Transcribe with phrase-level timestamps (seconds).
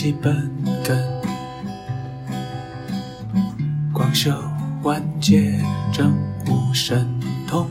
[0.00, 0.50] 万气本
[0.82, 0.98] 根，
[3.92, 4.32] 广修
[4.82, 7.06] 万劫，证悟神
[7.46, 7.68] 通，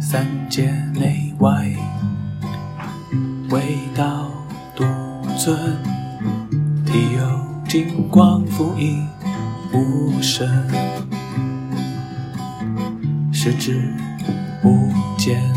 [0.00, 1.70] 三界内外，
[3.50, 4.30] 唯道
[4.74, 4.84] 独
[5.36, 5.76] 尊，
[6.86, 9.06] 体有金光覆映
[9.74, 10.48] 无声，
[13.30, 13.92] 视之
[14.62, 15.51] 不见。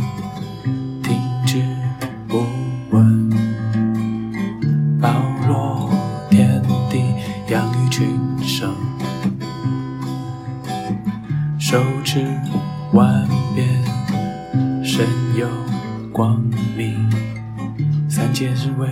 [18.55, 18.88] 只为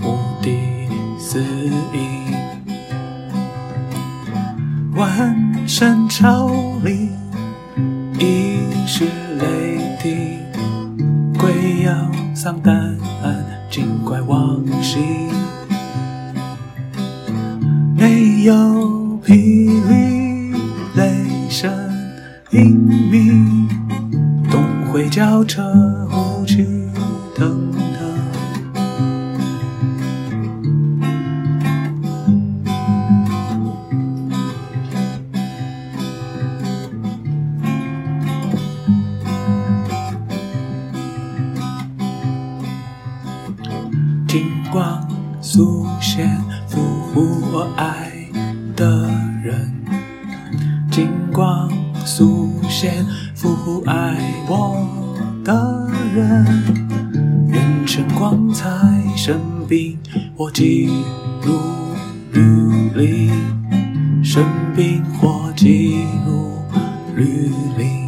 [0.00, 0.88] 目的
[1.18, 1.44] 死
[1.92, 2.34] 因，
[4.96, 6.48] 万神朝
[6.82, 7.10] 礼，
[8.18, 9.04] 应是
[9.38, 10.38] 雷霆，
[11.38, 11.92] 鬼妖
[12.34, 12.91] 丧胆。
[44.32, 45.06] 金光
[45.42, 46.26] 速现，
[46.66, 46.80] 俘
[47.14, 47.20] 虏
[47.52, 48.10] 我爱
[48.74, 49.10] 的
[49.44, 49.70] 人。
[50.90, 51.70] 金光
[52.06, 53.04] 速现，
[53.34, 54.16] 俘虏爱
[54.48, 54.88] 我
[55.44, 56.46] 的人。
[57.48, 58.70] 愿晨光彩，
[59.18, 59.38] 生
[59.68, 59.98] 病
[60.34, 60.86] 或记
[61.44, 61.52] 录
[62.32, 62.40] 履
[62.94, 63.30] 历，
[64.24, 64.42] 生
[64.74, 66.62] 病或记录
[67.14, 68.01] 履历。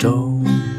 [0.00, 0.69] 舟。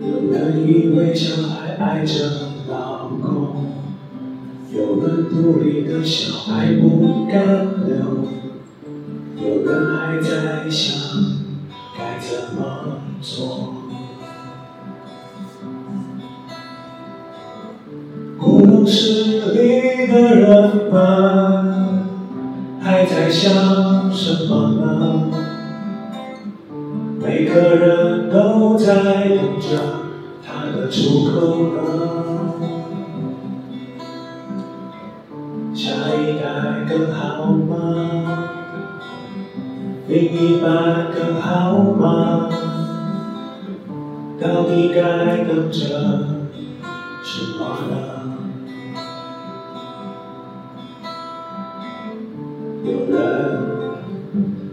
[0.00, 2.14] 有人以为小孩爱着
[2.68, 3.66] 老公，
[4.72, 8.47] 有人肚里的小孩不敢留。
[40.08, 42.48] 另一半更好吗？
[44.40, 45.80] 到底该等着
[47.22, 47.94] 什么呢？
[52.84, 53.18] 有人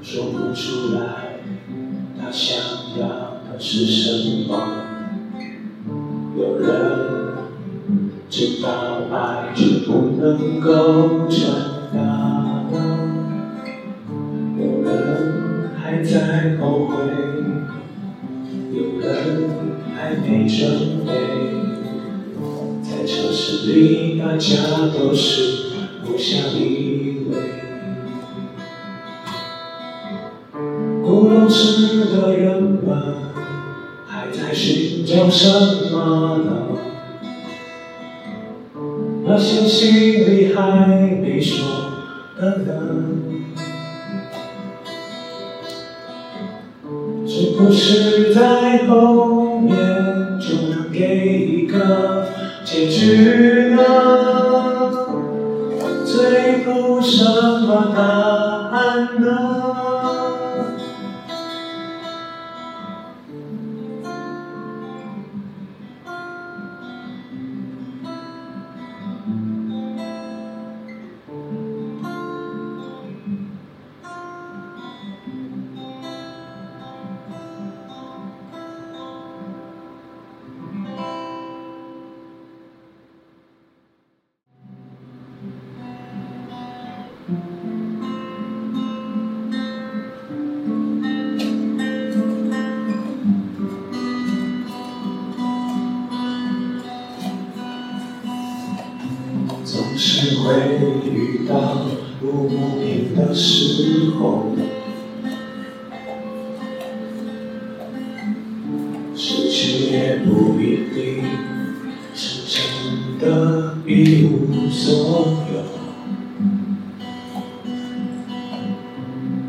[0.01, 1.41] 说不出来，
[2.17, 2.57] 他想
[2.97, 3.05] 要
[3.51, 4.51] 的是什么？
[6.38, 6.69] 有人
[8.29, 8.69] 知道
[9.11, 11.64] 爱却不能够传
[24.35, 24.53] 大家
[24.93, 25.69] 都是
[26.03, 27.35] 互相依偎。
[31.01, 33.15] 孤独时的人们
[34.05, 35.47] 还在寻找什
[35.89, 36.67] 么呢？
[39.25, 40.94] 那些心里还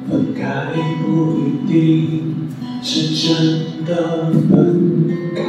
[0.08, 0.72] 分开
[1.02, 2.48] 不一定
[2.80, 5.42] 是真的分开。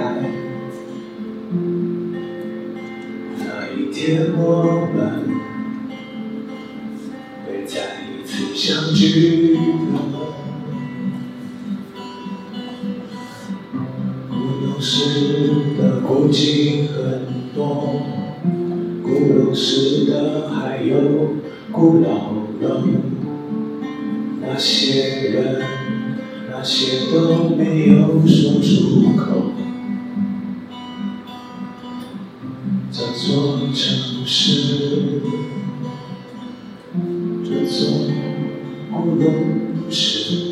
[3.37, 5.29] 那一天我们
[7.45, 9.46] 会再一次相聚
[39.07, 40.46] 古董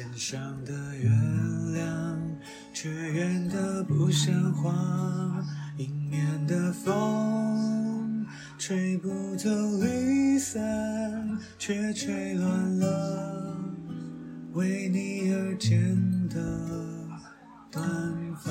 [0.00, 1.10] 天上的月
[1.74, 2.18] 亮
[2.72, 4.74] 却圆得不像话，
[5.76, 8.26] 迎面的风
[8.58, 9.50] 吹不走
[9.82, 10.58] 离散，
[11.58, 13.62] 却吹乱了
[14.54, 15.78] 为你而剪
[16.30, 16.40] 的
[17.70, 17.84] 短
[18.36, 18.50] 发。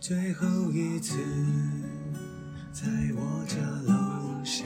[0.00, 1.14] 最后一次，
[2.72, 4.64] 在我家楼下，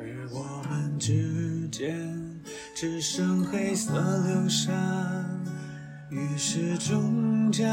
[0.00, 2.40] 而我们之间
[2.74, 4.72] 只剩黑色流沙，
[6.10, 7.68] 于是终将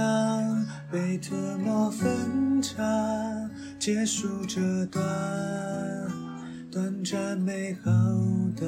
[0.92, 2.84] 被吞没分岔，
[3.80, 5.02] 结束这段
[6.70, 7.92] 短暂美好
[8.58, 8.68] 的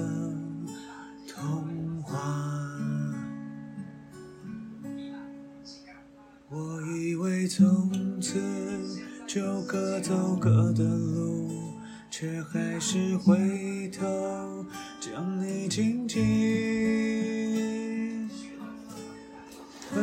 [1.27, 2.17] 童话。
[6.49, 8.39] 我以为从此
[9.27, 11.51] 就各走各的路，
[12.19, 14.65] 却还是回头
[14.99, 16.19] 将你紧紧
[19.95, 20.01] 抱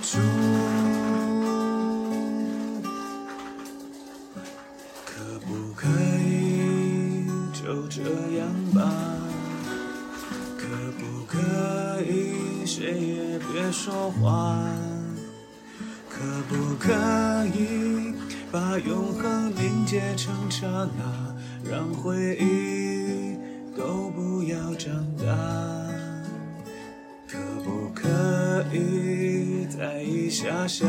[0.00, 0.18] 住
[5.04, 5.88] 可不可
[6.20, 8.02] 以就这
[8.38, 8.88] 样吧
[10.56, 10.68] 可
[11.00, 14.56] 不可以谁也别说话
[16.08, 16.92] 可不可
[17.46, 17.91] 以
[18.52, 21.34] 把永恒凝结成刹那，
[21.70, 23.38] 让回忆
[23.74, 25.24] 都不要长大？
[27.26, 28.06] 可不可
[28.70, 30.86] 以再一下下？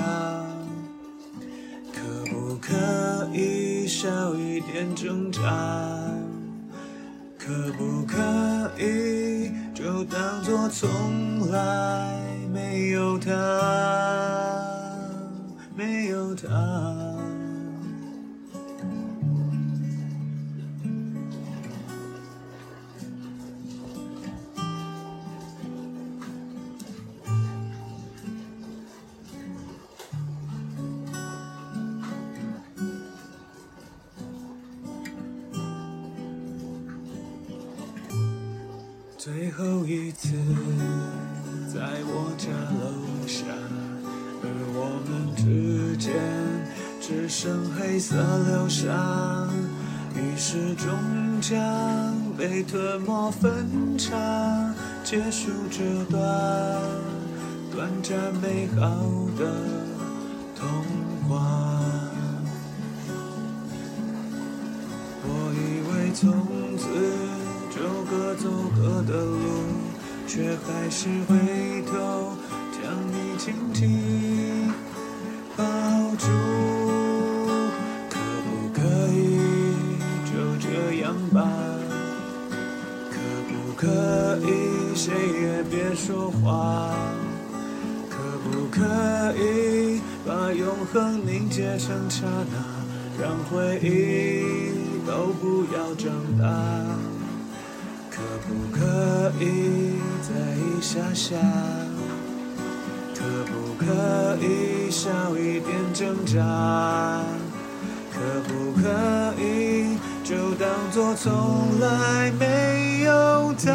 [1.94, 5.40] 可不可以少一点挣扎？
[7.40, 8.18] 可不可
[8.78, 12.20] 以就当作从来
[12.54, 14.03] 没有他？
[39.24, 40.32] 最后一次，
[41.74, 42.50] 在我家
[42.82, 43.46] 楼下。
[44.44, 46.12] 而我们之间
[47.00, 49.48] 只剩黑色流沙，
[50.14, 50.90] 于是终
[51.40, 51.56] 将
[52.38, 54.14] 被吞没分岔，
[55.06, 56.20] 结束这段
[57.72, 58.84] 短暂美好
[59.40, 59.83] 的
[70.68, 72.36] 还是回头。
[72.74, 74.72] 将你紧紧
[75.56, 75.64] 抱
[76.18, 76.28] 住，
[78.10, 78.82] 可不可
[79.14, 79.18] 以
[80.26, 80.68] 就这
[81.02, 81.40] 样吧？
[83.10, 83.16] 可
[83.48, 83.88] 不可
[84.46, 86.94] 以谁也别说话？
[88.10, 88.82] 可不可
[89.38, 94.74] 以把永恒凝结成刹那，让回忆
[95.08, 96.44] 都不要长大？
[98.12, 99.46] 可不可以
[100.24, 101.36] 再一下下？
[103.14, 103.86] 可不可
[104.42, 106.40] 以少一点挣扎？
[108.14, 108.88] 可不可
[109.38, 113.70] 以就当作从来没有他？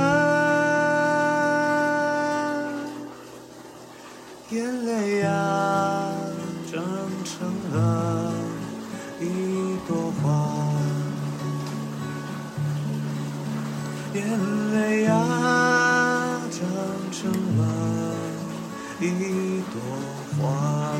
[4.50, 6.14] 眼泪啊，
[6.72, 6.82] 长
[7.24, 8.32] 成了
[9.20, 10.26] 一朵花。
[14.14, 14.24] 眼
[14.72, 15.14] 泪啊，
[19.00, 19.80] 一朵
[20.36, 20.92] 花。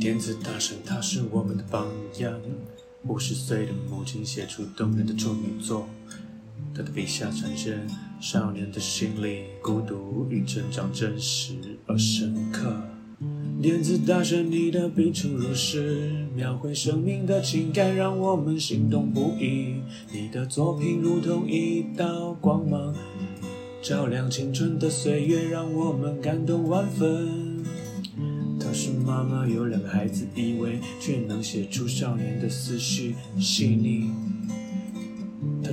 [0.00, 1.86] 点子大神，他是我们的榜
[2.18, 2.34] 样。
[3.04, 5.88] 五十岁的母亲写出动人的处女作。
[6.74, 7.86] 他的笔下呈现
[8.24, 11.52] 少年的心里孤独与成长真实
[11.84, 12.74] 而深刻。
[13.60, 19.74] 电子大神，你的笔触如诗，描绘生命的情感，让我们心动不已。
[20.10, 22.94] 你的作品如同一道光芒，
[23.82, 27.62] 照亮青春的岁月，让我们感动万分。
[28.58, 34.08] 他是妈妈，有两个孩子以为，却能写出少年的思绪细腻。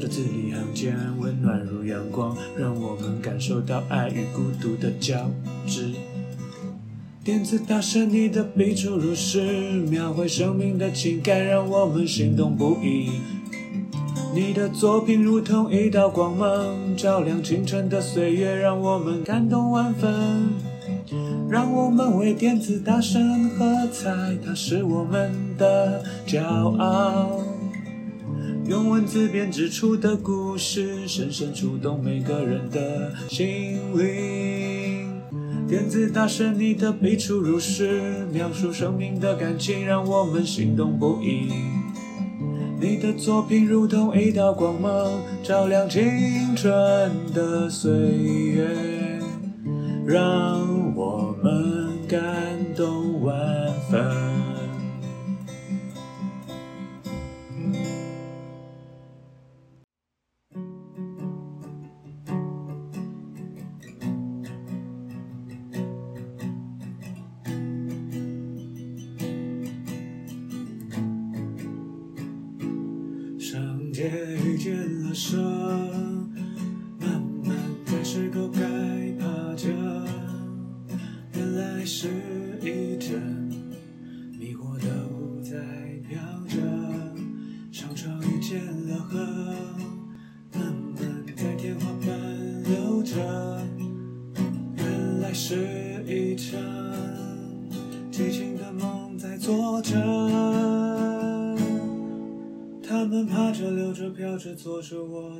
[0.07, 5.31] 字里行间温暖如阳光，让我们感受到爱与孤独的交
[5.65, 5.91] 织。
[7.23, 9.41] 电子大神，你的笔触如诗，
[9.89, 13.09] 描绘生命的情感，让我们心动不已。
[14.33, 20.11] 你的作品如同一道光芒，照亮青春的岁月，让我们感动万分。
[21.49, 24.09] 让我们为电子大神喝彩，
[24.43, 26.41] 他是我们的骄
[26.77, 27.41] 傲。
[28.67, 35.21] 用文字编织出的故事，深深触动每个人的心灵。
[35.67, 41.51] 点子大神，你的笔触如诗，描述生命的感情，让我们心动不已。
[42.79, 46.71] 你的作品如同一道光芒，照亮青春
[47.33, 48.67] 的岁月，
[50.05, 50.15] 让
[50.95, 51.70] 我们
[74.01, 74.09] 也
[74.43, 75.37] 遇见了蛇，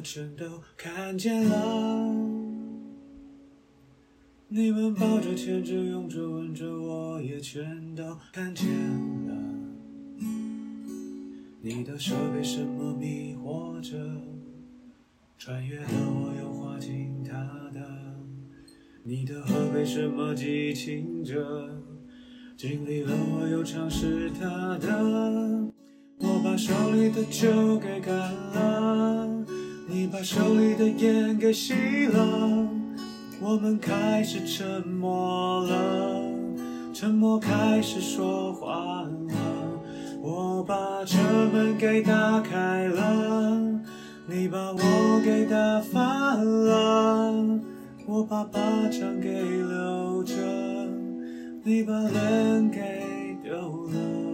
[0.04, 2.14] 全都看见了。
[4.48, 9.34] 你们抱着、牵着、拥着、吻着，我也全都看见了。
[11.62, 13.98] 你的手被什么迷惑着？
[15.38, 17.34] 穿越了我，又滑进他
[17.74, 17.82] 的。
[19.04, 21.70] 你的河被什么激情着？
[22.58, 25.72] 经历了我，又尝试他的。
[26.20, 29.21] 我把手里的酒给干了，
[29.94, 32.66] 你把手里的烟给熄了。
[33.42, 36.32] 我们开始沉默了，
[36.94, 39.36] 沉默开始说话了。
[40.22, 41.18] 我把车
[41.52, 43.60] 门给打开了，
[44.28, 47.60] 你把我给打翻了。
[48.08, 50.34] 我把巴掌给留着，
[51.64, 53.52] 你把脸给丢
[53.88, 54.31] 了。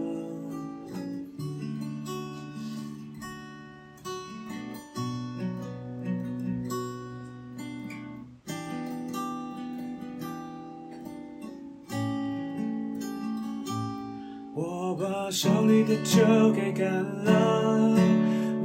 [15.39, 16.89] 手里的酒给干
[17.23, 17.95] 了，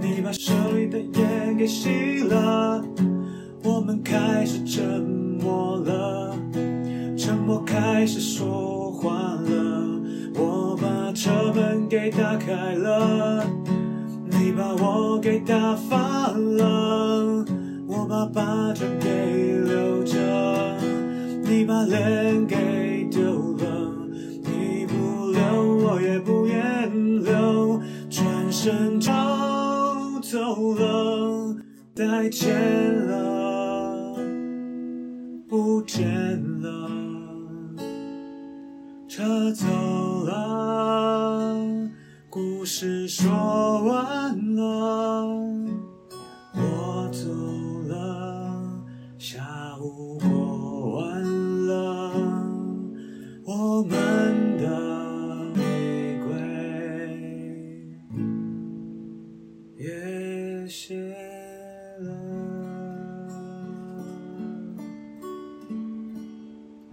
[0.00, 2.82] 你把手里的烟给熄了。
[3.62, 6.34] 我们开始沉默了，
[7.14, 10.00] 沉默开始说话了。
[10.34, 13.44] 我把车门给打开了，
[14.30, 17.44] 你把我给打翻了。
[17.86, 20.16] 我把巴掌给留着，
[21.44, 23.92] 你把脸给丢了。
[24.44, 26.41] 你不留，我也不，
[28.62, 29.10] 转身就
[30.20, 31.56] 走了，
[31.96, 32.54] 再见
[33.08, 34.14] 了。
[35.48, 36.08] 不见
[36.60, 36.88] 了，
[39.08, 39.66] 车走
[40.24, 41.56] 了，
[42.30, 43.28] 故事说
[43.82, 45.26] 完了，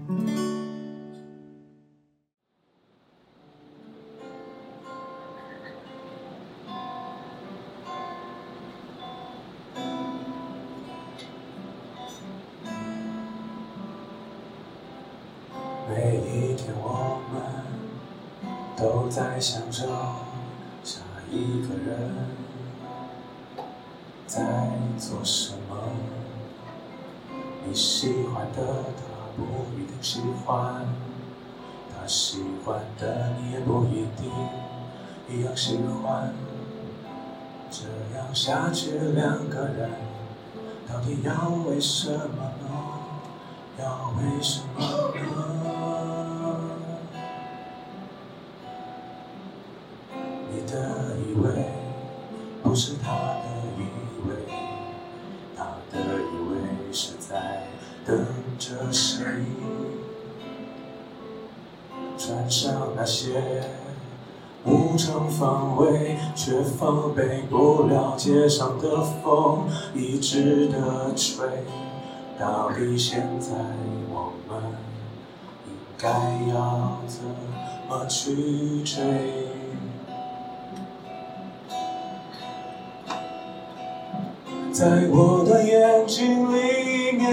[0.10, 0.15] 每
[16.17, 17.38] 一天，我们
[18.76, 19.86] 都在想着
[20.84, 22.15] 下一个人
[24.26, 25.78] 在做什么。
[27.63, 30.86] 你喜欢的他不一定喜欢，
[31.89, 34.30] 他喜欢的你也不一定
[35.30, 36.34] 一样喜欢。
[37.71, 37.84] 这
[38.17, 39.89] 样下去，两个人
[40.88, 42.52] 到底要为什么？
[43.78, 44.84] 要为什么
[66.39, 71.45] 却防备不了街上的风一直的吹。
[72.39, 73.52] 到底现在
[74.10, 74.63] 我们
[75.67, 76.08] 应该
[76.54, 77.19] 要怎
[77.89, 78.95] 么去追？
[84.71, 87.28] 在我的眼睛里面，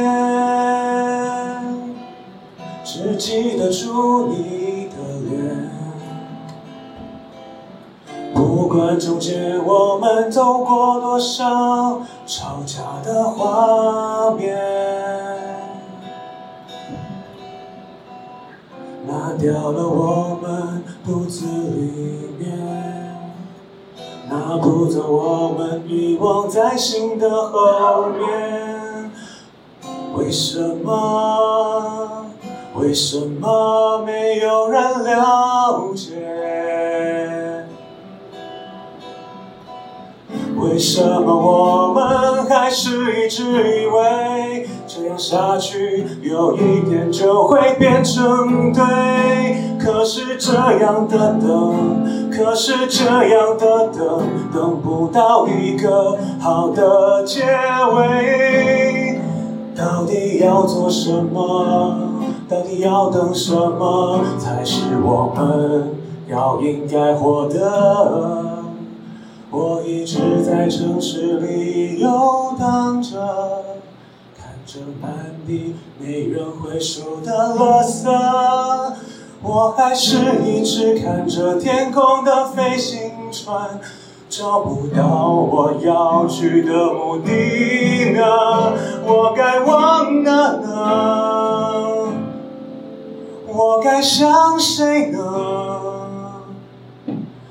[2.84, 4.96] 只记得住你的
[5.30, 5.55] 脸。
[8.76, 14.54] 管中间我们走过多少吵架的画面，
[19.06, 22.54] 拿掉了我们肚子里面。
[24.28, 29.10] 拿不走我们遗忘在心的后面，
[30.14, 32.26] 为什么？
[32.74, 36.75] 为什么没有人了解？
[40.68, 48.82] 为什么我们还是一直以为这样下去有一天就会变成对？
[49.78, 59.20] 可是这样的等，可是这样的等，等不到一个好的结尾。
[59.76, 61.96] 到底要做什么？
[62.48, 65.94] 到底要等什么，才是我们
[66.28, 68.55] 要应该获得？
[69.50, 73.18] 我一直在城市里游荡着，
[74.36, 78.06] 看着满地没人回收的垃圾。
[79.42, 83.78] 我还是一直看着天空的飞行船，
[84.28, 88.22] 找不到我要去的目的呢。
[89.06, 92.08] 我该往哪呢？
[93.46, 95.95] 我该向谁呢？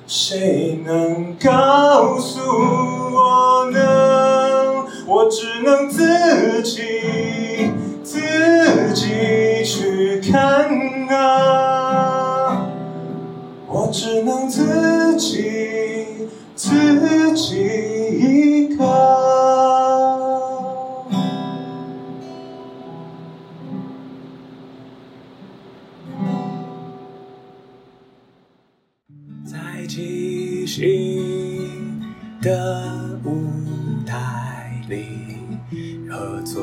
[0.07, 4.85] 谁能告诉我呢？
[5.07, 7.71] 我只能自己
[8.03, 8.19] 自
[8.93, 10.69] 己去看
[11.09, 12.67] 啊！
[13.67, 17.57] 我只能自己自己
[18.19, 19.04] 一个。